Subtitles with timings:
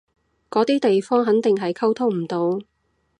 [0.49, 2.59] 嗰啲地方肯定係溝通唔到